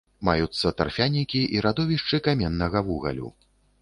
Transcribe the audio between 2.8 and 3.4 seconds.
вугалю.